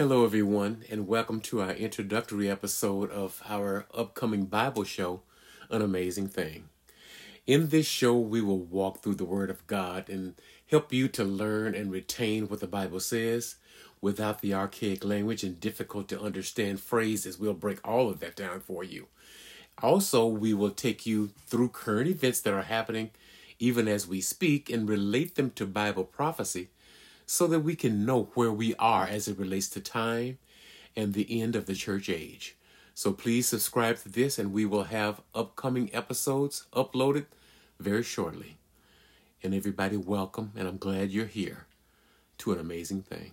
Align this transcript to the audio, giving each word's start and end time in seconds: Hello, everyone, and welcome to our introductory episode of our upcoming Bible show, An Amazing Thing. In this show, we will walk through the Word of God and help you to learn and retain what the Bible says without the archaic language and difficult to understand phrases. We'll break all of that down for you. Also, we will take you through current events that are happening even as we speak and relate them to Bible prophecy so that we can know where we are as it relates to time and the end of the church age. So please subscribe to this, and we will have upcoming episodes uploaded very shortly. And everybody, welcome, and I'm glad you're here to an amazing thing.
Hello, 0.00 0.24
everyone, 0.24 0.82
and 0.88 1.06
welcome 1.06 1.42
to 1.42 1.60
our 1.60 1.72
introductory 1.72 2.48
episode 2.48 3.10
of 3.10 3.42
our 3.46 3.84
upcoming 3.92 4.46
Bible 4.46 4.84
show, 4.84 5.20
An 5.68 5.82
Amazing 5.82 6.28
Thing. 6.28 6.70
In 7.46 7.68
this 7.68 7.86
show, 7.86 8.18
we 8.18 8.40
will 8.40 8.60
walk 8.60 9.02
through 9.02 9.16
the 9.16 9.26
Word 9.26 9.50
of 9.50 9.66
God 9.66 10.08
and 10.08 10.36
help 10.70 10.90
you 10.90 11.06
to 11.08 11.22
learn 11.22 11.74
and 11.74 11.92
retain 11.92 12.48
what 12.48 12.60
the 12.60 12.66
Bible 12.66 13.00
says 13.00 13.56
without 14.00 14.40
the 14.40 14.54
archaic 14.54 15.04
language 15.04 15.44
and 15.44 15.60
difficult 15.60 16.08
to 16.08 16.22
understand 16.22 16.80
phrases. 16.80 17.38
We'll 17.38 17.52
break 17.52 17.86
all 17.86 18.08
of 18.08 18.20
that 18.20 18.36
down 18.36 18.60
for 18.60 18.82
you. 18.82 19.08
Also, 19.82 20.26
we 20.26 20.54
will 20.54 20.70
take 20.70 21.04
you 21.04 21.28
through 21.46 21.68
current 21.68 22.08
events 22.08 22.40
that 22.40 22.54
are 22.54 22.62
happening 22.62 23.10
even 23.58 23.86
as 23.86 24.08
we 24.08 24.22
speak 24.22 24.70
and 24.70 24.88
relate 24.88 25.34
them 25.34 25.50
to 25.50 25.66
Bible 25.66 26.04
prophecy 26.04 26.70
so 27.30 27.46
that 27.46 27.60
we 27.60 27.76
can 27.76 28.04
know 28.04 28.28
where 28.34 28.50
we 28.50 28.74
are 28.74 29.06
as 29.06 29.28
it 29.28 29.38
relates 29.38 29.68
to 29.68 29.80
time 29.80 30.36
and 30.96 31.14
the 31.14 31.40
end 31.40 31.54
of 31.54 31.66
the 31.66 31.76
church 31.76 32.08
age. 32.08 32.56
So 32.92 33.12
please 33.12 33.46
subscribe 33.46 33.98
to 33.98 34.08
this, 34.08 34.36
and 34.36 34.52
we 34.52 34.66
will 34.66 34.82
have 34.82 35.22
upcoming 35.32 35.94
episodes 35.94 36.66
uploaded 36.72 37.26
very 37.78 38.02
shortly. 38.02 38.58
And 39.44 39.54
everybody, 39.54 39.96
welcome, 39.96 40.50
and 40.56 40.66
I'm 40.66 40.76
glad 40.76 41.12
you're 41.12 41.26
here 41.26 41.68
to 42.38 42.50
an 42.50 42.58
amazing 42.58 43.02
thing. 43.02 43.30